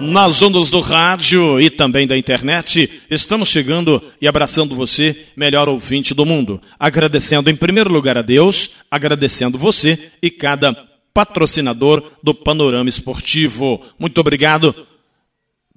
[0.00, 6.12] Nas ondas do rádio e também da internet, estamos chegando e abraçando você, melhor ouvinte
[6.12, 6.60] do mundo.
[6.78, 10.74] Agradecendo em primeiro lugar a Deus, agradecendo você e cada
[11.14, 13.80] patrocinador do Panorama Esportivo.
[13.98, 14.74] Muito obrigado,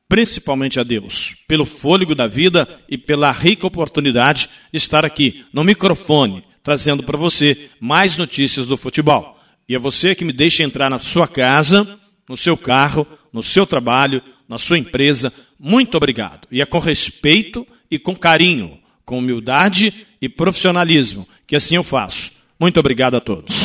[0.09, 5.63] principalmente a Deus, pelo fôlego da vida e pela rica oportunidade de estar aqui no
[5.63, 9.39] microfone, trazendo para você mais notícias do futebol.
[9.69, 13.65] E é você que me deixa entrar na sua casa no seu carro, no seu
[13.65, 15.31] trabalho, na sua empresa.
[15.59, 16.47] Muito obrigado.
[16.51, 22.31] E é com respeito e com carinho, com humildade e profissionalismo que assim eu faço.
[22.59, 23.55] Muito obrigado a todos.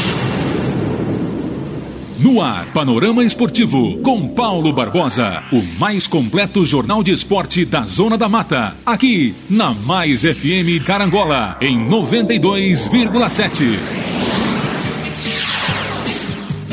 [2.19, 8.17] No ar, Panorama Esportivo, com Paulo Barbosa, o mais completo jornal de esporte da Zona
[8.17, 8.77] da Mata.
[8.87, 14.22] Aqui, na Mais FM Carangola, em 92,7.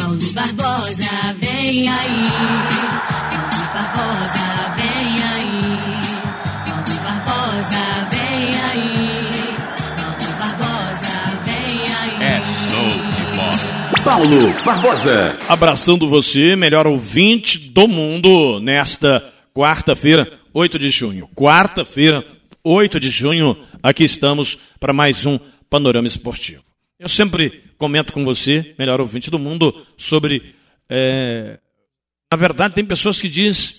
[0.09, 2.29] Paulo Barbosa, vem aí.
[3.29, 5.69] Paulo Barbosa, vem aí.
[6.65, 9.27] Paulo Barbosa, vem aí.
[9.95, 11.13] Paulo Barbosa,
[11.45, 12.23] vem aí.
[12.23, 14.03] É show de bola.
[14.03, 15.37] Paulo Barbosa.
[15.47, 21.29] Abraçando você, melhor ouvinte do mundo, nesta quarta-feira, 8 de junho.
[21.35, 22.25] Quarta-feira,
[22.63, 25.37] 8 de junho, aqui estamos para mais um
[25.69, 26.68] Panorama Esportivo.
[26.99, 30.53] Eu sempre comento com você, melhor ouvinte do mundo, sobre.
[30.89, 31.57] É...
[32.31, 33.75] Na verdade, tem pessoas que dizem,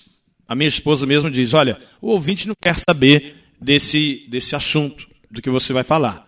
[0.47, 5.39] a minha esposa mesmo diz: olha, o ouvinte não quer saber desse, desse assunto, do
[5.39, 6.27] que você vai falar.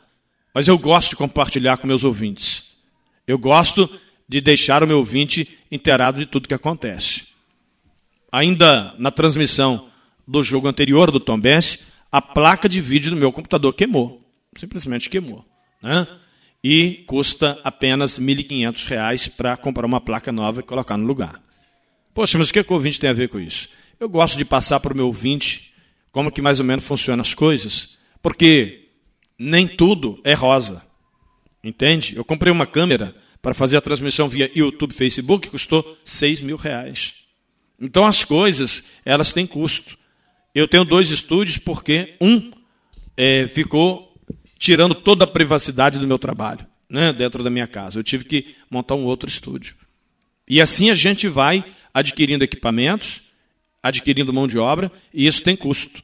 [0.53, 2.75] Mas eu gosto de compartilhar com meus ouvintes.
[3.25, 3.89] Eu gosto
[4.30, 7.25] de deixar o meu ouvinte inteirado de tudo que acontece.
[8.31, 9.89] Ainda na transmissão
[10.28, 11.79] do jogo anterior do Tom Benz,
[12.12, 14.22] a placa de vídeo do meu computador queimou.
[14.56, 15.44] Simplesmente queimou.
[15.81, 16.07] Né?
[16.63, 21.41] E custa apenas R$ 1.500 para comprar uma placa nova e colocar no lugar.
[22.13, 23.68] Poxa, mas o que, que o ouvinte tem a ver com isso?
[24.00, 25.74] Eu gosto de passar para o meu ouvinte
[26.12, 28.88] como que mais ou menos funcionam as coisas, porque
[29.38, 30.85] nem tudo é rosa.
[31.63, 32.16] Entende?
[32.16, 37.13] Eu comprei uma câmera para fazer a transmissão via YouTube, Facebook, custou 6 mil reais.
[37.80, 39.97] Então as coisas, elas têm custo.
[40.56, 42.51] Eu tenho dois estúdios porque um
[43.18, 44.12] é, ficou
[44.63, 48.00] tirando toda a privacidade do meu trabalho, né, dentro da minha casa.
[48.00, 49.75] Eu tive que montar um outro estúdio.
[50.47, 53.22] E assim a gente vai adquirindo equipamentos,
[53.84, 56.01] adquirindo mão de obra, e isso tem custo.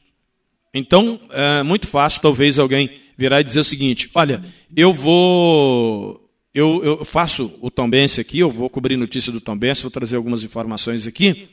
[0.74, 4.44] Então, é muito fácil, talvez, alguém virar e dizer o seguinte: olha,
[4.76, 6.30] eu vou.
[6.52, 10.44] Eu, eu faço o Tombense aqui, eu vou cobrir notícia do Tombense, vou trazer algumas
[10.44, 11.48] informações aqui,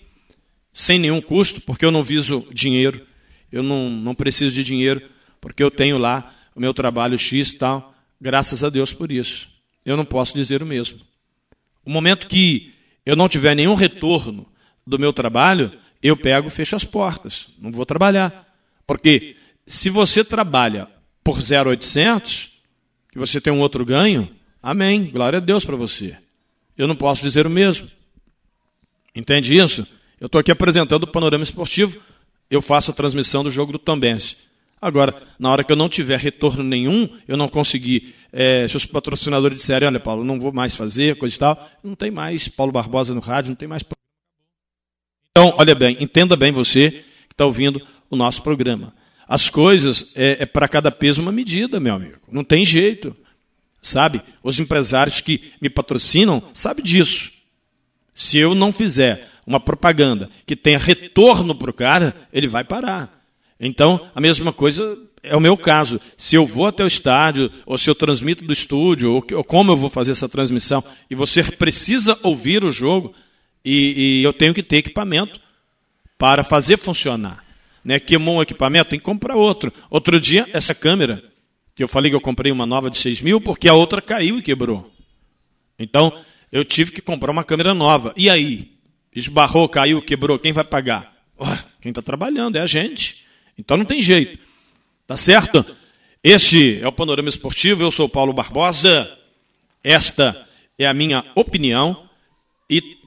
[0.74, 3.01] sem nenhum custo, porque eu não viso dinheiro,
[3.50, 5.01] eu não, não preciso de dinheiro,
[5.39, 7.94] porque eu tenho lá o meu trabalho X tal.
[8.19, 9.47] Graças a Deus por isso.
[9.85, 11.00] Eu não posso dizer o mesmo.
[11.85, 12.73] O momento que
[13.06, 14.47] eu não tiver nenhum retorno
[14.85, 17.47] do meu trabalho, eu pego fecho as portas.
[17.59, 18.51] Não vou trabalhar.
[18.88, 19.35] Porque
[19.68, 20.88] se você trabalha
[21.23, 22.53] por 0,800,
[23.12, 24.28] que você tem um outro ganho,
[24.62, 25.12] amém.
[25.12, 26.18] Glória a Deus para você.
[26.75, 27.88] Eu não posso dizer o mesmo.
[29.13, 29.85] Entende isso?
[30.19, 32.00] Eu estou aqui apresentando o panorama esportivo.
[32.50, 34.47] Eu faço a transmissão do jogo do Tambense.
[34.81, 38.85] Agora, na hora que eu não tiver retorno nenhum, eu não conseguir, é, se os
[38.85, 42.71] patrocinadores disserem, olha, Paulo, não vou mais fazer, coisa e tal, não tem mais Paulo
[42.71, 43.83] Barbosa no rádio, não tem mais.
[45.31, 48.93] Então, olha bem, entenda bem você que está ouvindo o nosso programa.
[49.27, 52.19] As coisas é, é para cada peso uma medida, meu amigo.
[52.31, 53.15] Não tem jeito.
[53.81, 54.21] Sabe?
[54.44, 57.31] Os empresários que me patrocinam sabem disso.
[58.13, 63.16] Se eu não fizer uma propaganda que tenha retorno para o cara, ele vai parar.
[63.59, 66.00] Então, a mesma coisa é o meu caso.
[66.16, 69.71] Se eu vou até o estádio, ou se eu transmito do estúdio, ou, ou como
[69.71, 73.13] eu vou fazer essa transmissão, e você precisa ouvir o jogo,
[73.63, 75.39] e, e eu tenho que ter equipamento
[76.18, 77.44] para fazer funcionar.
[77.83, 78.00] Né?
[78.00, 79.71] Queimou um equipamento, tem que comprar outro.
[79.89, 81.24] Outro dia, essa câmera,
[81.75, 84.39] que eu falei que eu comprei uma nova de 6 mil, porque a outra caiu
[84.39, 84.92] e quebrou.
[85.77, 86.12] Então,
[86.51, 88.13] eu tive que comprar uma câmera nova.
[88.15, 88.71] E aí?
[89.13, 91.15] Esbarrou, caiu, quebrou, quem vai pagar?
[91.80, 93.26] quem está trabalhando é a gente.
[93.57, 94.38] Então não tem jeito.
[95.06, 95.65] Tá certo?
[96.24, 99.09] Este é o Panorama Esportivo, eu sou Paulo Barbosa.
[99.83, 102.07] Esta é a minha opinião
[102.69, 102.98] e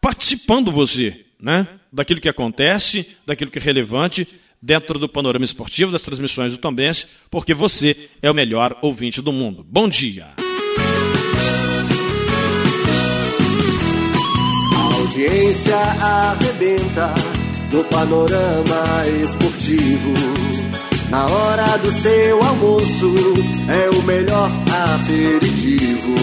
[0.00, 4.28] participando você, né, daquilo que acontece, daquilo que é relevante
[4.62, 9.32] dentro do panorama esportivo das transmissões do Tombense, porque você é o melhor ouvinte do
[9.32, 9.64] mundo.
[9.66, 10.34] Bom dia.
[14.74, 17.29] A audiência arrebenta
[17.72, 20.14] no panorama esportivo.
[21.10, 23.14] Na hora do seu almoço
[23.68, 24.50] é o melhor
[24.94, 26.14] aperitivo.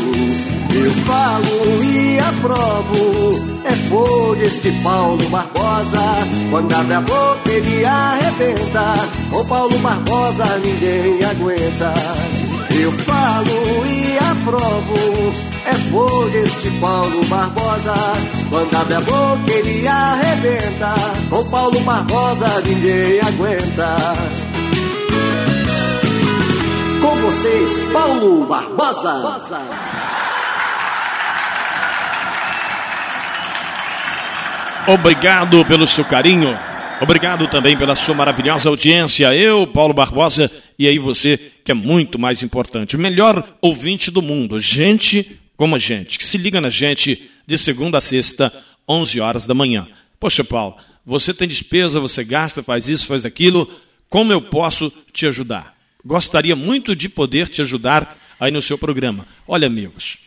[0.74, 6.02] Eu falo e aprovo, é fogo este Paulo Barbosa.
[6.50, 8.96] Quando abre a boca ele arrebenta,
[9.30, 11.94] com Paulo Barbosa ninguém aguenta.
[12.80, 17.94] Eu falo e aprovo, é fogo este Paulo Barbosa.
[18.50, 20.96] Quando a boca ele arrebenta,
[21.30, 23.96] com Paulo Barbosa ninguém aguenta.
[27.02, 29.24] Com vocês, Paulo Barbosa.
[34.88, 36.58] Obrigado pelo seu carinho.
[37.02, 39.34] Obrigado também pela sua maravilhosa audiência.
[39.36, 40.50] Eu, Paulo Barbosa,
[40.80, 42.96] e aí você, que é muito mais importante.
[42.96, 44.58] O melhor ouvinte do mundo.
[44.58, 48.54] Gente como a gente, que se liga na gente de segunda a sexta,
[48.88, 49.88] 11 horas da manhã.
[50.20, 53.70] Poxa, Paulo, você tem despesa, você gasta, faz isso, faz aquilo.
[54.08, 55.76] Como eu posso te ajudar?
[56.06, 59.28] Gostaria muito de poder te ajudar aí no seu programa.
[59.48, 60.20] Olha, amigos,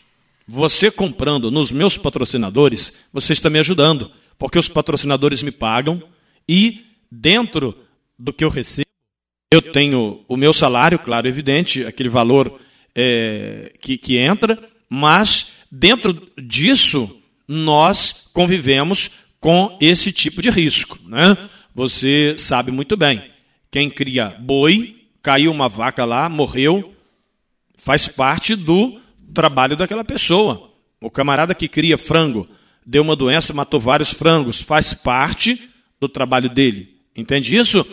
[0.47, 6.03] você comprando nos meus patrocinadores, você está me ajudando, porque os patrocinadores me pagam
[6.49, 7.77] e dentro
[8.19, 8.89] do que eu recebo,
[9.53, 12.61] eu tenho o meu salário, claro, evidente, aquele valor
[12.95, 14.59] é, que, que entra,
[14.91, 17.17] mas dentro disso
[17.47, 20.99] nós convivemos com esse tipo de risco.
[21.07, 21.37] Né?
[21.75, 23.31] Você sabe muito bem,
[23.71, 26.95] quem cria boi, caiu uma vaca lá, morreu,
[27.77, 29.01] faz parte do
[29.33, 30.73] trabalho daquela pessoa.
[31.01, 32.49] O camarada que cria frango,
[32.85, 35.71] deu uma doença, matou vários frangos, faz parte
[36.01, 36.97] do trabalho dele.
[37.15, 37.87] Entende isso?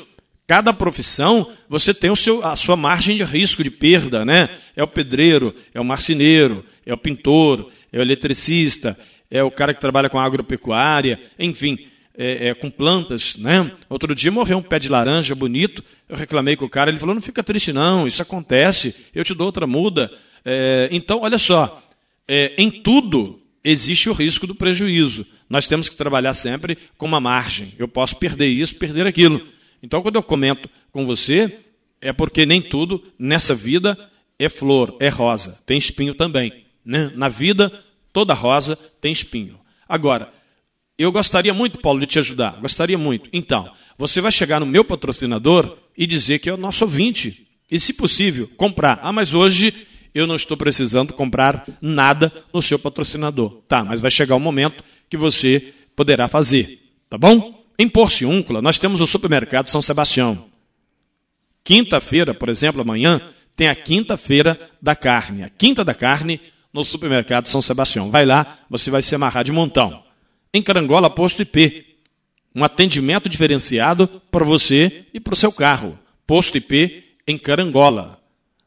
[0.47, 4.49] Cada profissão, você tem o seu, a sua margem de risco, de perda, né?
[4.77, 8.97] É o pedreiro, é o marceneiro, é o pintor, é o eletricista,
[9.29, 11.77] é o cara que trabalha com agropecuária, enfim,
[12.17, 13.69] é, é, com plantas, né?
[13.89, 17.13] Outro dia morreu um pé de laranja bonito, eu reclamei com o cara, ele falou,
[17.13, 20.09] não fica triste não, isso acontece, eu te dou outra muda.
[20.45, 21.83] É, então, olha só,
[22.25, 25.25] é, em tudo existe o risco do prejuízo.
[25.49, 27.73] Nós temos que trabalhar sempre com uma margem.
[27.77, 29.45] Eu posso perder isso, perder aquilo.
[29.81, 31.59] Então, quando eu comento com você,
[32.01, 33.97] é porque nem tudo nessa vida
[34.39, 36.65] é flor, é rosa, tem espinho também.
[36.85, 37.12] Né?
[37.15, 37.71] Na vida,
[38.13, 39.59] toda rosa tem espinho.
[39.88, 40.31] Agora,
[40.97, 42.59] eu gostaria muito, Paulo, de te ajudar.
[42.59, 43.29] Gostaria muito.
[43.31, 47.47] Então, você vai chegar no meu patrocinador e dizer que é o nosso ouvinte.
[47.69, 49.00] E, se possível, comprar.
[49.01, 49.73] Ah, mas hoje
[50.13, 53.62] eu não estou precisando comprar nada no seu patrocinador.
[53.68, 56.80] Tá, mas vai chegar o um momento que você poderá fazer.
[57.09, 57.56] Tá bom?
[57.79, 60.45] Em Porciúncula, nós temos o supermercado São Sebastião.
[61.63, 63.21] Quinta-feira, por exemplo, amanhã,
[63.56, 65.44] tem a quinta-feira da carne.
[65.44, 66.39] A quinta da carne
[66.74, 68.09] no supermercado São Sebastião.
[68.09, 70.03] Vai lá, você vai se amarrar de montão.
[70.53, 71.85] Em Carangola, posto IP.
[72.56, 76.00] Um atendimento diferenciado para você e para o seu carro.
[76.25, 78.19] Posto IP em Carangola.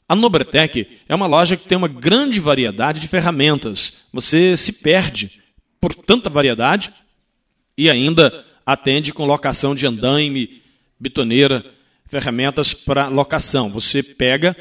[0.09, 3.93] A Nobretec é uma loja que tem uma grande variedade de ferramentas.
[4.13, 5.41] Você se perde
[5.81, 6.93] por tanta variedade
[7.79, 10.62] e ainda atende com locação de andaime,
[10.99, 11.65] bitoneira,
[12.07, 13.71] ferramentas para locação.
[13.71, 14.57] Você pega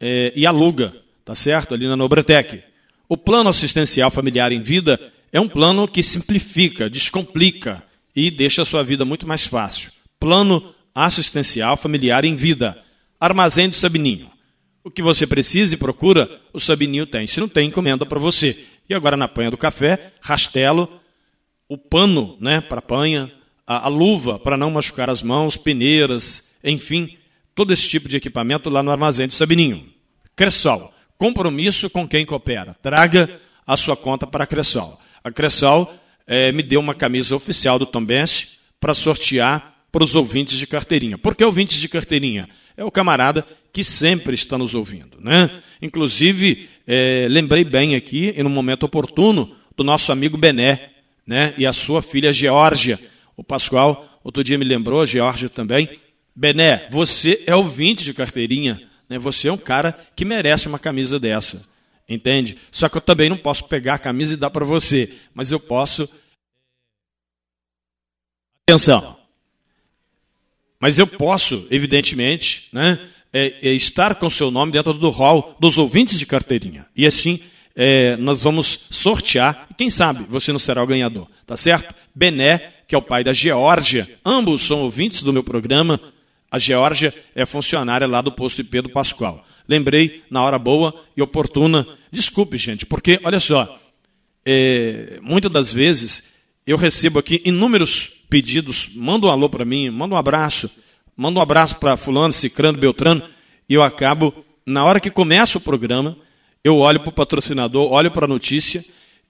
[0.00, 1.74] é, e aluga, tá certo?
[1.74, 2.62] Ali na Nobretec.
[3.08, 5.00] O plano assistencial familiar em vida
[5.32, 7.82] é um plano que simplifica, descomplica
[8.14, 9.90] e deixa a sua vida muito mais fácil.
[10.18, 12.82] Plano assistencial familiar em vida.
[13.20, 14.30] Armazém do Sabininho.
[14.84, 17.26] O que você precisa e procura, o Sabininho tem.
[17.26, 18.64] Se não tem, encomenda para você.
[18.88, 20.88] E agora na panha do café, rastelo,
[21.68, 23.30] o pano né, para panha,
[23.68, 27.18] a, a luva para não machucar as mãos, peneiras, enfim,
[27.54, 29.86] todo esse tipo de equipamento lá no armazém do Sabininho.
[30.34, 32.74] Cressol, compromisso com quem coopera.
[32.82, 34.98] Traga a sua conta para a Cressol.
[35.22, 35.92] A Cressol
[36.26, 41.18] é, me deu uma camisa oficial do Tombense para sortear para os ouvintes de carteirinha.
[41.18, 42.48] Por que ouvintes de carteirinha?
[42.76, 45.18] É o camarada que sempre está nos ouvindo.
[45.20, 45.50] Né?
[45.82, 50.90] Inclusive, é, lembrei bem aqui, e no momento oportuno, do nosso amigo Bené
[51.26, 51.52] né?
[51.58, 52.98] e a sua filha Geórgia.
[53.38, 55.88] O Pascoal, outro dia me lembrou, a Geórgia também.
[56.34, 58.90] Bené, você é ouvinte de carteirinha.
[59.08, 59.16] Né?
[59.16, 61.64] Você é um cara que merece uma camisa dessa.
[62.08, 62.58] Entende?
[62.72, 65.14] Só que eu também não posso pegar a camisa e dar para você.
[65.32, 66.08] Mas eu posso.
[68.66, 69.16] Atenção.
[70.80, 72.98] Mas eu posso, evidentemente, né,
[73.32, 76.86] é, é estar com seu nome dentro do hall dos ouvintes de carteirinha.
[76.96, 77.40] E assim
[77.76, 81.94] é, nós vamos sortear, quem sabe você não será o ganhador, tá certo?
[82.12, 86.00] Bené, que é o pai da Geórgia, ambos são ouvintes do meu programa,
[86.50, 89.46] A Geórgia é funcionária lá do posto IP do Pascoal.
[89.68, 91.86] Lembrei na hora boa e oportuna.
[92.10, 93.78] Desculpe, gente, porque, olha só,
[94.46, 96.32] é, muitas das vezes
[96.66, 100.70] eu recebo aqui inúmeros pedidos, manda um alô para mim, manda um abraço,
[101.14, 103.22] manda um abraço para fulano, cicrano, beltrano,
[103.68, 104.32] e eu acabo,
[104.64, 106.16] na hora que começa o programa,
[106.64, 108.82] eu olho para o patrocinador, olho para a notícia,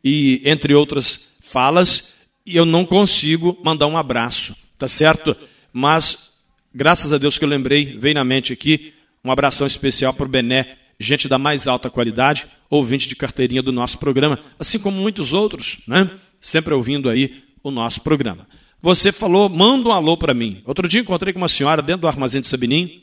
[0.05, 2.15] e entre outras falas,
[2.49, 5.37] e eu não consigo mandar um abraço, tá certo?
[5.71, 6.31] Mas,
[6.75, 10.29] graças a Deus que eu lembrei, veio na mente aqui, um abração especial para o
[10.29, 15.35] Bené, gente da mais alta qualidade, ouvinte de carteirinha do nosso programa, assim como muitos
[15.35, 16.11] outros, né?
[16.41, 18.49] Sempre ouvindo aí o nosso programa.
[18.81, 20.63] Você falou, manda um alô para mim.
[20.65, 23.03] Outro dia encontrei com uma senhora dentro do armazém de Sabinim.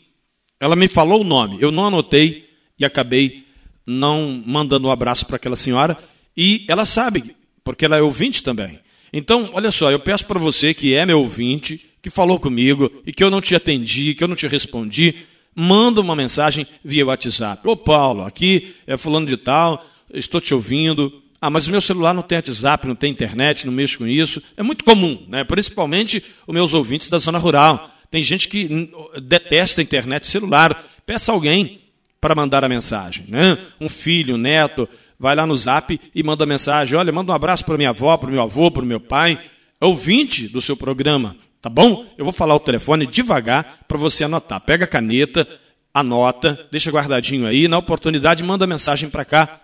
[0.60, 1.58] Ela me falou o nome.
[1.62, 2.50] Eu não anotei
[2.80, 3.46] e acabei
[3.86, 5.98] não mandando um abraço para aquela senhora.
[6.36, 8.80] E ela sabe, porque ela é ouvinte também.
[9.18, 13.14] Então, olha só, eu peço para você que é meu ouvinte, que falou comigo e
[13.14, 15.16] que eu não te atendi, que eu não te respondi,
[15.56, 17.66] manda uma mensagem via WhatsApp.
[17.66, 22.14] Ô Paulo, aqui é fulano de tal, estou te ouvindo, ah, mas o meu celular
[22.14, 24.44] não tem WhatsApp, não tem internet, não mexo com isso.
[24.58, 25.46] É muito comum, né?
[25.46, 27.90] principalmente os meus ouvintes da zona rural.
[28.12, 28.92] Tem gente que
[29.24, 30.86] detesta internet celular.
[31.06, 31.80] Peça alguém
[32.20, 33.26] para mandar a mensagem.
[33.30, 33.58] Né?
[33.80, 36.98] Um filho, um neto, vai lá no zap e manda mensagem.
[36.98, 39.40] Olha, manda um abraço para minha avó, para meu avô, para o meu pai.
[39.80, 42.06] É ouvinte do seu programa, tá bom?
[42.18, 44.62] Eu vou falar o telefone devagar para você anotar.
[44.62, 45.48] Pega a caneta,
[45.94, 47.68] anota, deixa guardadinho aí.
[47.68, 49.62] Na oportunidade, manda mensagem para cá.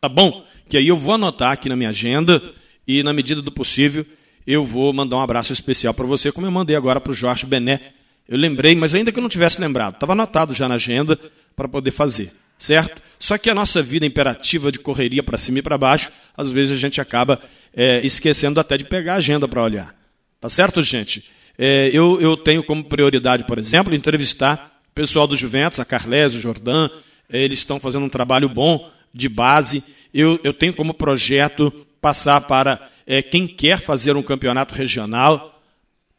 [0.00, 0.46] Tá bom?
[0.68, 2.42] que aí eu vou anotar aqui na minha agenda
[2.86, 4.04] e, na medida do possível,
[4.46, 7.46] eu vou mandar um abraço especial para você, como eu mandei agora para o Jorge
[7.46, 7.92] Bené.
[8.28, 11.18] Eu lembrei, mas ainda que eu não tivesse lembrado, estava anotado já na agenda
[11.54, 13.02] para poder fazer, certo?
[13.18, 16.76] Só que a nossa vida imperativa de correria para cima e para baixo, às vezes
[16.76, 17.40] a gente acaba
[17.74, 19.94] é, esquecendo até de pegar a agenda para olhar.
[20.40, 21.24] Tá certo, gente?
[21.58, 26.38] É, eu, eu tenho como prioridade, por exemplo, entrevistar o pessoal do Juventus, a Carlésio,
[26.38, 26.88] o Jordan,
[27.28, 29.82] eles estão fazendo um trabalho bom de base
[30.18, 31.70] eu, eu tenho como projeto
[32.00, 35.62] passar para é, quem quer fazer um campeonato regional,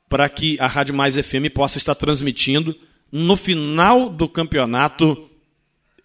[0.07, 2.75] para que a Rádio Mais FM possa estar transmitindo
[3.11, 5.27] no final do campeonato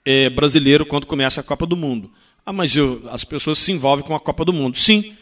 [0.05, 2.11] é, brasileiro, quando começa a Copa do Mundo.
[2.45, 4.77] Ah, mas eu, as pessoas se envolvem com a Copa do Mundo.
[4.77, 5.15] Sim,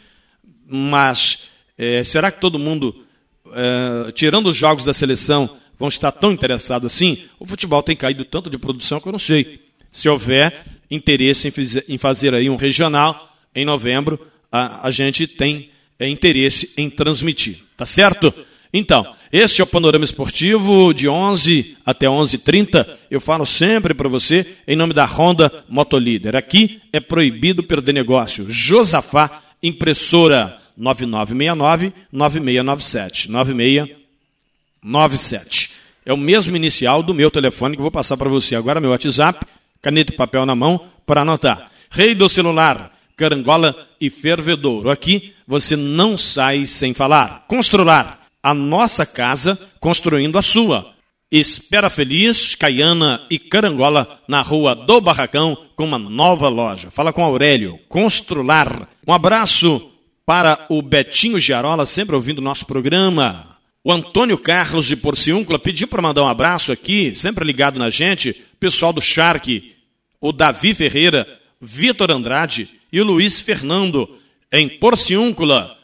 [0.67, 3.05] mas é, será que todo mundo,
[3.53, 7.25] é, tirando os jogos da seleção, vão estar tão interessados assim?
[7.39, 9.61] O futebol tem caído tanto de produção que eu não sei.
[9.91, 11.53] Se houver, interesse
[11.87, 14.19] em, fazer aí um regional em novembro,
[14.51, 15.69] a, a gente tem
[15.99, 18.33] é, interesse em transmitir, tá certo?
[18.73, 22.97] Então, este é o Panorama Esportivo de 11 até 11h30.
[23.09, 26.35] Eu falo sempre para você em nome da Honda Motolíder.
[26.35, 28.45] Aqui é proibido perder negócio.
[28.49, 33.29] Josafá, impressora 9969-9697.
[33.29, 35.71] 9697.
[36.05, 39.45] É o mesmo inicial do meu telefone que vou passar para você agora, meu WhatsApp,
[39.81, 41.69] caneta e papel na mão para anotar.
[41.89, 44.89] Rei do celular, carangola e fervedouro.
[44.89, 47.43] Aqui você não sai sem falar.
[47.47, 50.93] Constrular a nossa casa construindo a sua.
[51.31, 56.91] Espera Feliz, Caiana e Carangola na rua do Barracão com uma nova loja.
[56.91, 57.79] Fala com Aurélio.
[57.87, 58.89] Constrular.
[59.07, 59.89] Um abraço
[60.25, 63.57] para o Betinho Giarola, sempre ouvindo o nosso programa.
[63.83, 68.43] O Antônio Carlos de Porciúncula pediu para mandar um abraço aqui, sempre ligado na gente,
[68.59, 69.73] pessoal do Shark,
[70.19, 71.27] o Davi Ferreira,
[71.59, 74.17] Vitor Andrade e o Luiz Fernando,
[74.51, 75.77] em Porciúncula.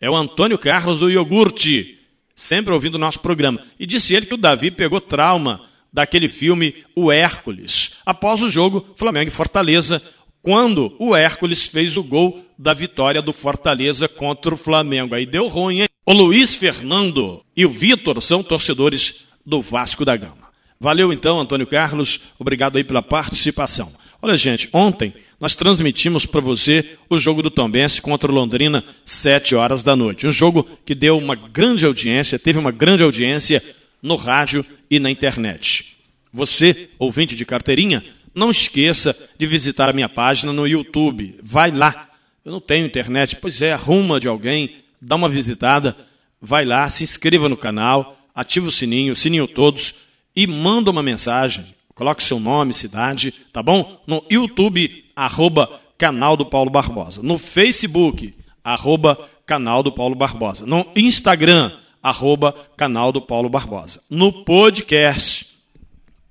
[0.00, 1.93] É o Antônio Carlos do Iogurte,
[2.34, 3.60] sempre ouvindo o nosso programa.
[3.78, 8.84] E disse ele que o Davi pegou trauma daquele filme O Hércules, após o jogo
[8.96, 10.02] Flamengo e Fortaleza,
[10.42, 15.14] quando o Hércules fez o gol da vitória do Fortaleza contra o Flamengo.
[15.14, 15.88] Aí deu ruim, hein?
[16.04, 20.44] O Luiz Fernando e o Vitor são torcedores do Vasco da Gama.
[20.78, 23.90] Valeu então, Antônio Carlos, obrigado aí pela participação.
[24.24, 29.54] Olha, gente, ontem nós transmitimos para você o jogo do Tombense contra o Londrina, 7
[29.54, 30.26] horas da noite.
[30.26, 33.62] Um jogo que deu uma grande audiência, teve uma grande audiência
[34.02, 35.98] no rádio e na internet.
[36.32, 38.02] Você, ouvinte de carteirinha,
[38.34, 41.38] não esqueça de visitar a minha página no YouTube.
[41.42, 42.08] Vai lá.
[42.42, 43.36] Eu não tenho internet.
[43.36, 45.94] Pois é, arruma de alguém, dá uma visitada,
[46.40, 49.92] vai lá, se inscreva no canal, ativa o sininho, sininho todos
[50.34, 51.66] e manda uma mensagem.
[51.94, 54.02] Coloque seu nome, cidade, tá bom?
[54.06, 57.22] No YouTube, arroba canal do Paulo Barbosa.
[57.22, 58.34] No Facebook,
[58.64, 60.66] arroba canal do Paulo Barbosa.
[60.66, 61.70] No Instagram,
[62.02, 64.00] arroba canal do Paulo Barbosa.
[64.10, 65.54] No podcast,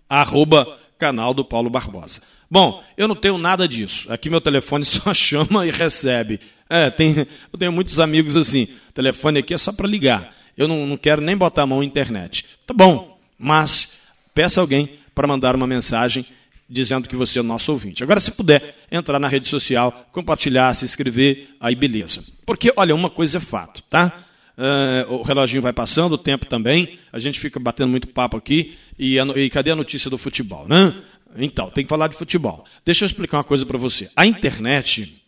[0.10, 2.22] arroba canal do Paulo Barbosa.
[2.51, 4.12] Bom, eu não tenho nada disso.
[4.12, 6.39] Aqui meu telefone só chama e recebe.
[6.70, 8.67] É, tem, eu tenho muitos amigos assim.
[8.89, 10.36] O telefone aqui é só para ligar.
[10.58, 12.46] Eu não, não quero nem botar a mão na internet.
[12.67, 13.93] Tá bom, Mas
[14.34, 16.25] peça alguém para mandar uma mensagem
[16.67, 18.03] dizendo que você é nosso ouvinte.
[18.03, 22.24] Agora, se puder entrar na rede social, compartilhar, se inscrever, aí beleza.
[22.46, 24.25] Porque, olha, uma coisa é fato, tá?
[24.58, 28.75] Uh, o reloginho vai passando, o tempo também, a gente fica batendo muito papo aqui,
[28.98, 30.93] e, e cadê a notícia do futebol, né?
[31.36, 32.63] Então, tem que falar de futebol.
[32.86, 34.10] Deixa eu explicar uma coisa para você.
[34.15, 35.24] A internet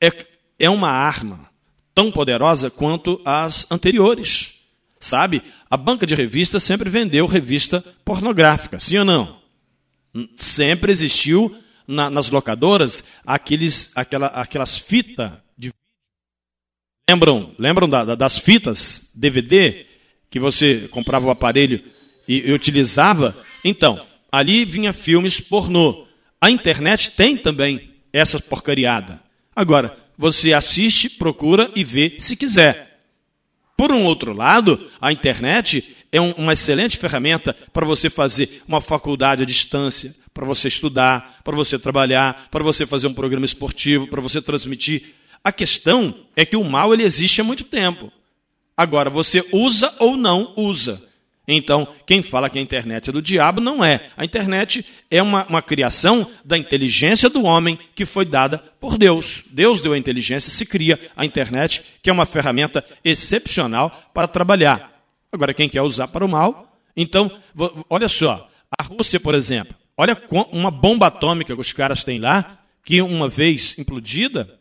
[0.00, 0.10] é,
[0.58, 1.48] é uma arma
[1.94, 4.59] tão poderosa quanto as anteriores.
[5.00, 5.42] Sabe?
[5.70, 9.40] A banca de revistas sempre vendeu revista pornográfica, sim ou não?
[10.36, 11.56] Sempre existiu
[11.88, 15.72] na, nas locadoras aqueles, aquela, aquelas fitas de
[17.08, 19.86] Lembram, lembram da, da, das fitas DVD
[20.28, 21.82] que você comprava o aparelho
[22.28, 23.36] e, e utilizava?
[23.64, 26.06] Então, ali vinha filmes pornô.
[26.40, 29.20] A internet tem também essa porcariada.
[29.56, 32.89] Agora, você assiste, procura e vê se quiser.
[33.80, 38.78] Por um outro lado, a internet é um, uma excelente ferramenta para você fazer uma
[38.78, 44.06] faculdade à distância, para você estudar, para você trabalhar, para você fazer um programa esportivo,
[44.06, 45.14] para você transmitir.
[45.42, 48.12] A questão é que o mal ele existe há muito tempo.
[48.76, 51.02] Agora, você usa ou não usa.
[51.52, 54.08] Então, quem fala que a internet é do diabo não é.
[54.16, 59.42] A internet é uma, uma criação da inteligência do homem que foi dada por Deus.
[59.50, 64.92] Deus deu a inteligência, se cria a internet, que é uma ferramenta excepcional para trabalhar.
[65.32, 66.78] Agora, quem quer usar para o mal?
[66.96, 67.28] Então,
[67.88, 70.16] olha só, a Rússia, por exemplo, olha
[70.52, 74.56] uma bomba atômica que os caras têm lá, que uma vez implodida,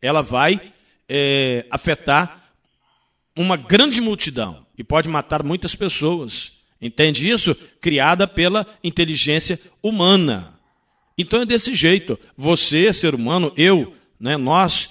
[0.00, 0.60] ela vai
[1.08, 2.42] é, afetar
[3.36, 6.52] uma grande multidão e pode matar muitas pessoas.
[6.80, 7.54] Entende isso?
[7.80, 10.54] Criada pela inteligência humana.
[11.16, 12.18] Então é desse jeito.
[12.36, 14.90] Você, ser humano, eu, né, nós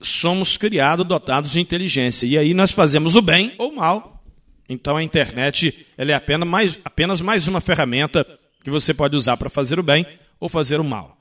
[0.00, 2.26] somos criados, dotados de inteligência.
[2.26, 4.22] E aí nós fazemos o bem ou o mal.
[4.68, 8.26] Então a internet ela é apenas mais, apenas mais uma ferramenta
[8.62, 10.06] que você pode usar para fazer o bem
[10.38, 11.18] ou fazer o mal.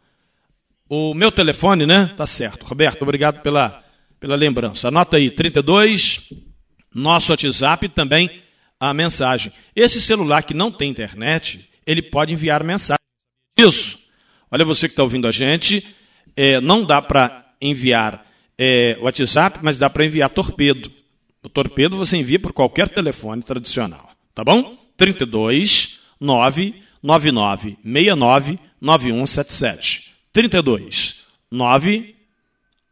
[0.89, 2.11] O meu telefone, né?
[2.17, 2.65] Tá certo.
[2.65, 3.83] Roberto, obrigado pela,
[4.19, 4.87] pela lembrança.
[4.87, 6.33] Anota aí, 32
[6.93, 8.29] nosso WhatsApp também
[8.79, 9.51] a mensagem.
[9.75, 12.99] Esse celular que não tem internet, ele pode enviar mensagem.
[13.57, 13.99] Isso.
[14.49, 15.85] Olha você que está ouvindo a gente,
[16.35, 18.25] é, não dá para enviar
[18.57, 20.91] é, WhatsApp, mas dá para enviar torpedo.
[21.43, 24.77] O torpedo você envia por qualquer telefone tradicional, tá bom?
[24.97, 30.13] 32 999 69 9177.
[30.33, 32.15] 32 9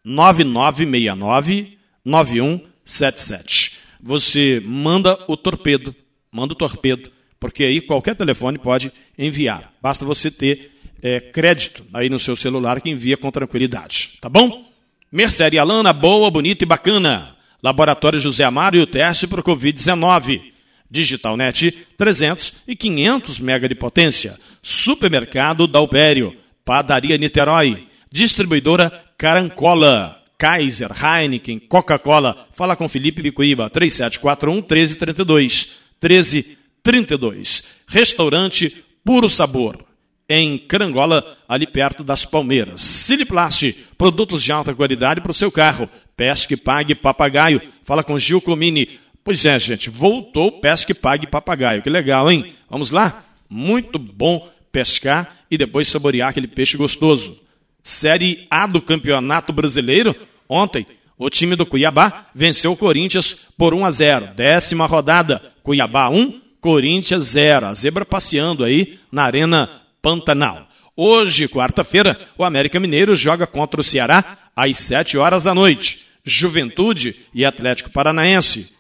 [0.04, 3.77] 9969 9177
[4.08, 5.94] você manda o torpedo,
[6.32, 9.74] manda o torpedo, porque aí qualquer telefone pode enviar.
[9.82, 10.72] Basta você ter
[11.04, 14.66] é, crédito aí no seu celular que envia com tranquilidade, tá bom?
[15.12, 17.36] Mercearia Alana, boa, bonita e bacana.
[17.62, 20.54] Laboratório José Amaro e o teste para o Covid-19.
[20.90, 24.40] Digitalnet 300 e 500 mega de potência.
[24.62, 26.34] Supermercado Dalpério.
[26.64, 27.90] Padaria Niterói.
[28.10, 30.24] Distribuidora Carancola.
[30.38, 32.48] Kaiser, Heineken, Coca-Cola.
[32.52, 35.70] Fala com Felipe Bicuíba, 3741 1332.
[36.02, 37.64] 1332.
[37.88, 39.84] Restaurante Puro Sabor.
[40.30, 42.82] Em Carangola, ali perto das Palmeiras.
[42.82, 45.90] Siliplast, produtos de alta qualidade para o seu carro.
[46.16, 47.62] Pesque, pague, papagaio.
[47.84, 49.00] Fala com Gil Comini.
[49.24, 51.82] Pois é, gente, voltou Pesque, pague, papagaio.
[51.82, 52.54] Que legal, hein?
[52.70, 53.26] Vamos lá?
[53.50, 57.47] Muito bom pescar e depois saborear aquele peixe gostoso.
[57.88, 60.14] Série A do Campeonato Brasileiro.
[60.50, 60.86] Ontem,
[61.18, 64.28] o time do Cuiabá venceu o Corinthians por 1 a 0.
[64.36, 67.66] Décima rodada, Cuiabá 1, Corinthians 0.
[67.66, 70.68] A zebra passeando aí na Arena Pantanal.
[70.98, 76.08] Hoje, quarta-feira, o América Mineiro joga contra o Ceará às 7 horas da noite.
[76.26, 78.74] Juventude e Atlético Paranaense.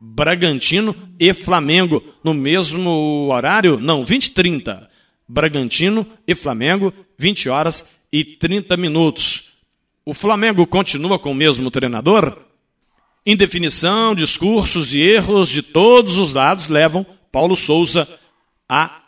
[0.00, 3.78] Bragantino e Flamengo no mesmo horário?
[3.78, 4.90] Não, 20 e 30.
[5.28, 9.50] Bragantino e Flamengo, 20 horas e 30 minutos.
[10.04, 12.38] O Flamengo continua com o mesmo treinador?
[13.26, 18.08] Indefinição, discursos e erros de todos os lados levam Paulo Souza
[18.68, 19.02] à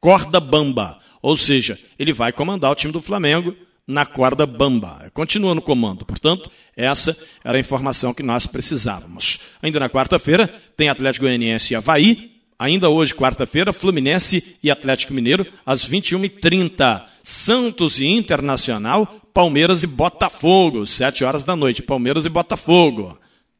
[0.00, 1.00] corda bamba.
[1.20, 3.56] Ou seja, ele vai comandar o time do Flamengo
[3.86, 5.10] na corda bamba.
[5.12, 6.04] Continua no comando.
[6.04, 9.38] Portanto, essa era a informação que nós precisávamos.
[9.62, 12.32] Ainda na quarta-feira, tem Atlético Goianiense e Havaí.
[12.58, 17.04] Ainda hoje, quarta-feira, Fluminense e Atlético Mineiro, às 21h30.
[17.28, 23.18] Santos e Internacional, Palmeiras e Botafogo, 7 horas da noite, Palmeiras e Botafogo.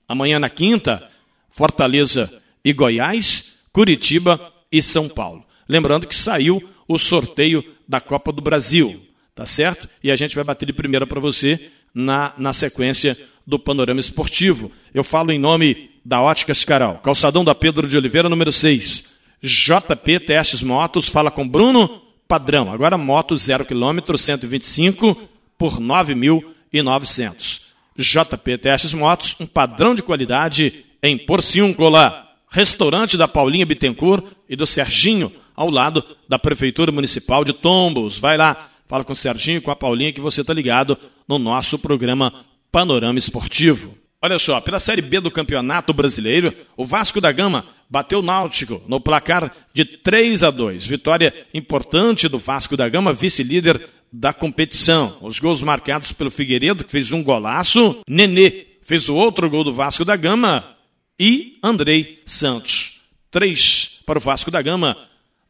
[0.08, 1.10] Amanhã na quinta,
[1.48, 2.32] Fortaleza
[2.64, 5.44] e Goiás, Curitiba e São Paulo.
[5.68, 9.02] Lembrando que saiu o sorteio da Copa do Brasil,
[9.34, 9.88] tá certo?
[10.00, 14.70] E a gente vai bater de primeira para você na, na sequência do panorama esportivo.
[14.94, 19.16] Eu falo em nome da Óticas Caral, calçadão da Pedro de Oliveira, número 6.
[19.42, 22.72] JP Testes Motos fala com Bruno Padrão.
[22.72, 25.16] Agora moto 0 km 125
[25.58, 27.60] por 9.900.
[27.96, 32.24] JP Testes Motos, um padrão de qualidade em Porciúncula.
[32.48, 38.18] Restaurante da Paulinha Bittencourt e do Serginho, ao lado da Prefeitura Municipal de Tombos.
[38.18, 41.78] Vai lá, fala com o Serginho, com a Paulinha, que você está ligado no nosso
[41.78, 43.96] programa Panorama Esportivo.
[44.20, 48.82] Olha só, pela Série B do Campeonato Brasileiro, o Vasco da Gama bateu o Náutico
[48.88, 50.86] no placar de 3 a 2.
[50.86, 55.18] Vitória importante do Vasco da Gama, vice-líder da competição.
[55.20, 59.74] Os gols marcados pelo Figueiredo, que fez um golaço, Nenê fez o outro gol do
[59.74, 60.76] Vasco da Gama
[61.18, 63.02] e Andrei Santos.
[63.30, 64.96] Três para o Vasco da Gama,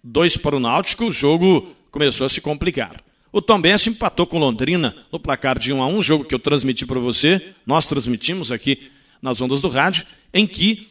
[0.02, 1.06] dois para o Náutico.
[1.06, 3.02] O jogo começou a se complicar.
[3.36, 6.86] O Tombense empatou com Londrina no placar de 1 a 1, jogo que eu transmiti
[6.86, 10.88] para você, nós transmitimos aqui nas ondas do rádio, em que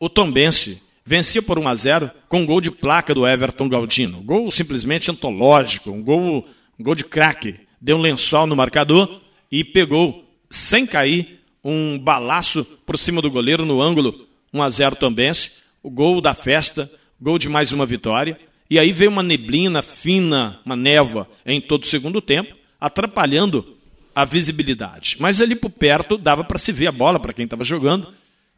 [0.00, 4.20] o Tombense vencia por 1 a 0 com um gol de placa do Everton Galdino.
[4.22, 7.54] Gol simplesmente antológico, um gol, um gol de craque.
[7.80, 13.64] Deu um lençol no marcador e pegou, sem cair, um balaço por cima do goleiro
[13.64, 15.52] no ângulo 1 a 0 Tombense.
[15.80, 18.36] O gol da festa, gol de mais uma vitória.
[18.70, 23.76] E aí veio uma neblina fina, uma névoa em todo o segundo tempo, atrapalhando
[24.14, 25.16] a visibilidade.
[25.18, 28.12] Mas ali por perto dava para se ver a bola para quem estava jogando.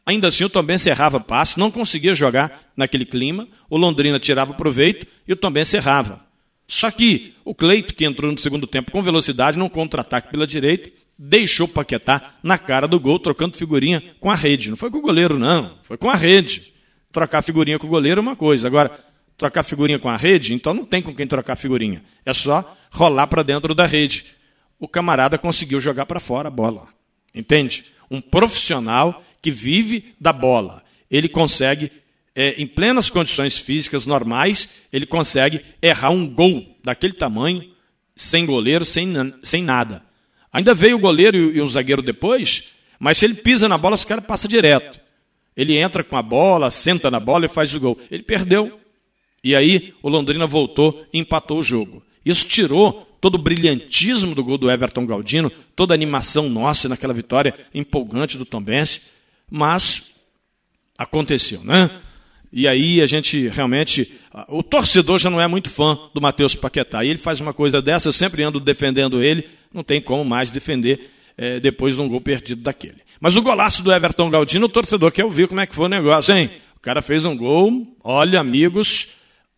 [0.05, 3.47] Ainda assim, o Também errava passe, não conseguia jogar naquele clima.
[3.69, 6.19] O Londrina tirava proveito e o Também errava.
[6.67, 10.89] Só que o Cleito, que entrou no segundo tempo com velocidade, num contra-ataque pela direita,
[11.17, 14.69] deixou o Paquetá na cara do gol, trocando figurinha com a rede.
[14.69, 15.77] Não foi com o goleiro, não.
[15.83, 16.73] Foi com a rede.
[17.11, 18.67] Trocar figurinha com o goleiro é uma coisa.
[18.67, 18.99] Agora,
[19.41, 22.03] trocar figurinha com a rede, então não tem com quem trocar figurinha.
[22.23, 24.23] É só rolar para dentro da rede.
[24.79, 26.87] O camarada conseguiu jogar para fora a bola.
[27.33, 27.85] Entende?
[28.09, 30.83] Um profissional que vive da bola.
[31.09, 31.91] Ele consegue,
[32.35, 37.67] é, em plenas condições físicas normais, ele consegue errar um gol daquele tamanho,
[38.15, 40.03] sem goleiro, sem, sem nada.
[40.53, 44.05] Ainda veio o goleiro e, o zagueiro depois, mas se ele pisa na bola, os
[44.05, 44.99] caras passam direto.
[45.57, 47.97] Ele entra com a bola, senta na bola e faz o gol.
[48.11, 48.80] Ele perdeu.
[49.43, 52.03] E aí o Londrina voltou e empatou o jogo.
[52.25, 57.13] Isso tirou todo o brilhantismo do gol do Everton Galdino, toda a animação nossa naquela
[57.13, 59.01] vitória empolgante do Tombense,
[59.49, 60.11] mas
[60.97, 61.89] aconteceu, né?
[62.53, 64.13] E aí a gente realmente.
[64.49, 67.03] O torcedor já não é muito fã do Matheus Paquetá.
[67.03, 70.51] E ele faz uma coisa dessa, eu sempre ando defendendo ele, não tem como mais
[70.51, 72.97] defender é, depois de um gol perdido daquele.
[73.21, 75.89] Mas o golaço do Everton Galdino, o torcedor quer ouvir como é que foi o
[75.89, 76.51] negócio, hein?
[76.75, 79.09] O cara fez um gol, olha, amigos,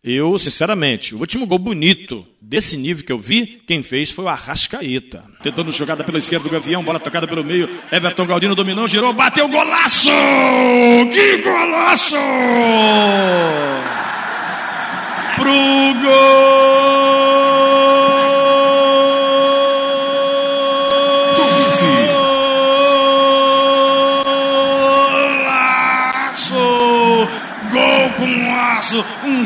[0.04, 4.28] eu, sinceramente, o último gol bonito desse nível que eu vi, quem fez foi o
[4.28, 5.24] Arrascaeta.
[5.42, 7.70] Tentando jogada pela esquerda do Gavião, bola tocada pelo meio.
[7.90, 10.10] Everton Galdino dominou, girou, bateu golaço!
[11.10, 12.16] Que golaço!
[15.36, 17.04] Pro golaço!
[27.74, 29.44] Gol com aço, um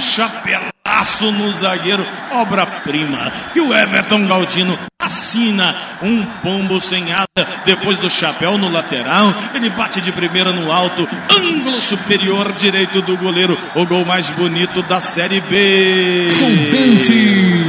[1.18, 7.26] chapelaço no zagueiro, obra-prima, que o Everton Galdino assina um pombo sem asa
[7.64, 13.16] depois do chapéu no lateral, ele bate de primeira no alto, ângulo superior direito do
[13.16, 16.28] goleiro, o gol mais bonito da Série B.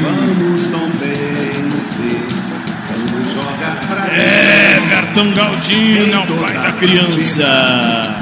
[0.02, 2.24] Vamos Tombense,
[2.88, 4.08] vamos jogar pra
[4.78, 8.16] Everton Galdino é o pai da criança.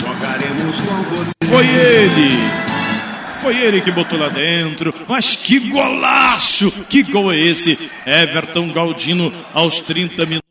[0.00, 1.32] Jogaremos com você.
[1.44, 2.63] Foi ele.
[3.44, 4.94] Foi ele que botou lá dentro.
[5.06, 6.70] Mas que golaço!
[6.88, 7.90] Que gol é esse?
[8.06, 10.48] Everton Galdino aos 30 minutos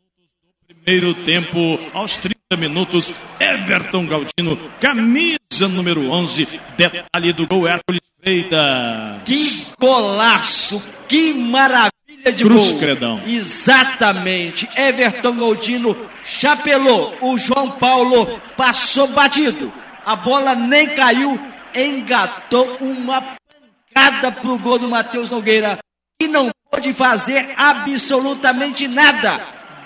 [0.68, 1.80] do primeiro tempo.
[1.92, 6.46] Aos 30 minutos, Everton Galdino, camisa número 11.
[6.76, 9.22] Detalhe do gol Hércules Feita.
[9.24, 10.80] Que golaço!
[11.08, 12.78] Que maravilha de Cruz gol!
[12.78, 13.20] Credão.
[13.26, 14.68] Exatamente.
[14.76, 17.12] Everton Goldino chapelou.
[17.20, 19.72] O João Paulo passou batido.
[20.06, 21.40] A bola nem caiu,
[21.74, 25.78] engatou uma pancada pro gol do Matheus Nogueira.
[26.20, 29.40] E não pôde fazer absolutamente nada.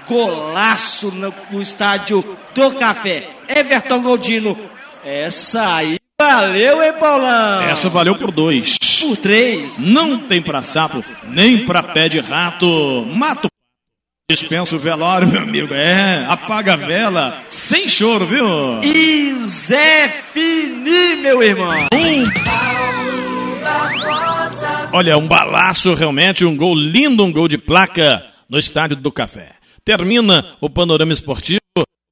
[0.07, 2.23] Golaço no, no estádio
[2.55, 3.29] do Café.
[3.49, 4.59] Everton Goldino.
[5.05, 7.63] Essa aí valeu, hein, Paulão?
[7.63, 8.77] Essa valeu por dois.
[9.01, 9.79] Por três.
[9.79, 13.07] Não tem pra sapo, nem pra pé de rato.
[13.07, 13.49] Mato.
[14.31, 15.73] Dispensa o velório, meu amigo.
[15.73, 18.47] É, apaga a vela, sem choro, viu?
[18.85, 21.89] E Zé Fini, meu irmão.
[24.93, 29.53] Olha, um balaço realmente, um gol lindo, um gol de placa no Estádio do Café.
[29.83, 31.63] Termina o panorama esportivo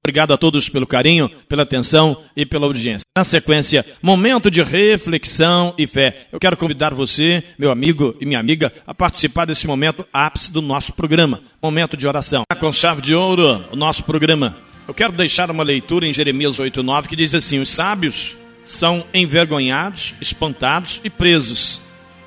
[0.07, 3.05] Obrigado a todos pelo carinho, pela atenção e pela audiência.
[3.19, 6.29] Na sequência, momento de reflexão e fé.
[6.31, 10.62] Eu quero convidar você, meu amigo e minha amiga, a participar desse momento ápice do
[10.62, 12.45] nosso programa, momento de oração.
[12.61, 14.57] Com chave de ouro, o nosso programa.
[14.87, 20.14] Eu quero deixar uma leitura em Jeremias 8:9 que diz assim: Os sábios são envergonhados,
[20.21, 21.81] espantados e presos.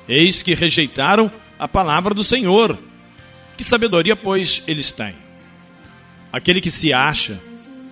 [0.06, 2.78] Eis que rejeitaram a palavra do Senhor.
[3.56, 5.14] Que sabedoria, pois, eles têm?
[6.30, 7.40] Aquele que se acha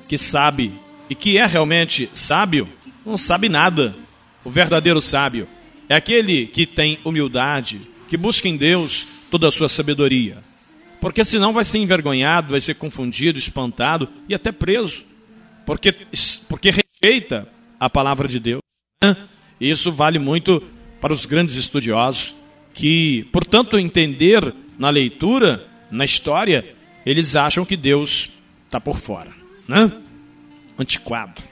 [0.08, 0.72] que sabe
[1.08, 2.68] e que é realmente sábio,
[3.04, 3.94] não sabe nada.
[4.44, 5.46] O verdadeiro sábio
[5.88, 10.38] é aquele que tem humildade, que busca em Deus toda a sua sabedoria.
[11.00, 15.04] Porque senão vai ser envergonhado, vai ser confundido, espantado e até preso.
[15.64, 15.94] Porque,
[16.48, 17.46] porque rejeita
[17.78, 18.60] a palavra de Deus.
[19.60, 20.62] Isso vale muito
[21.00, 22.34] para os grandes estudiosos,
[22.74, 26.64] que, portanto, entender na leitura, na história,
[27.04, 28.30] eles acham que Deus
[28.66, 29.37] está por fora
[29.68, 29.92] né?
[30.78, 31.42] antiquado.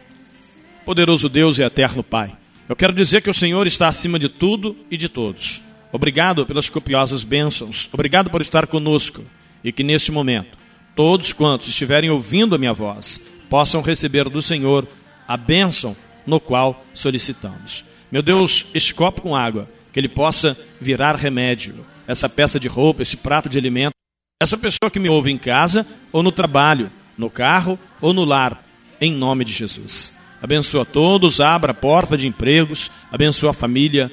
[0.84, 2.36] Poderoso Deus e eterno Pai,
[2.68, 5.60] eu quero dizer que o Senhor está acima de tudo e de todos.
[5.92, 9.24] Obrigado pelas copiosas bênçãos, obrigado por estar conosco
[9.62, 10.56] e que neste momento
[10.94, 14.86] todos quantos estiverem ouvindo a minha voz possam receber do Senhor
[15.28, 17.84] a bênção no qual solicitamos.
[18.10, 23.02] Meu Deus, este copo com água, que ele possa virar remédio, essa peça de roupa,
[23.02, 23.94] esse prato de alimento,
[24.40, 28.64] essa pessoa que me ouve em casa ou no trabalho, no carro ou no lar,
[29.00, 30.12] em nome de Jesus.
[30.42, 34.12] Abençoa todos, abra a porta de empregos, abençoa a família,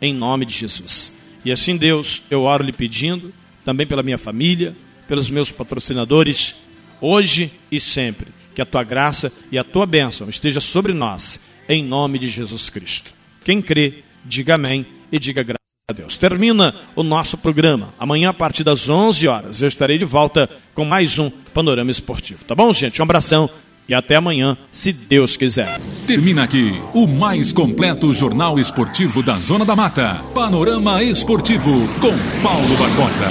[0.00, 1.12] em nome de Jesus.
[1.44, 3.32] E assim, Deus, eu oro lhe pedindo,
[3.64, 4.74] também pela minha família,
[5.08, 6.54] pelos meus patrocinadores,
[7.00, 11.82] hoje e sempre, que a tua graça e a tua bênção esteja sobre nós, em
[11.82, 13.12] nome de Jesus Cristo.
[13.44, 16.16] Quem crê, diga amém e diga graças a Deus.
[16.16, 17.92] Termina o nosso programa.
[17.98, 22.42] Amanhã, a partir das 11 horas, eu estarei de volta com mais um Panorama Esportivo.
[22.42, 23.02] Tá bom, gente?
[23.02, 23.50] Um abração
[23.86, 25.78] e até amanhã, se Deus quiser.
[26.06, 30.22] Termina aqui o mais completo jornal esportivo da Zona da Mata.
[30.34, 33.28] Panorama Esportivo com Paulo Barbosa.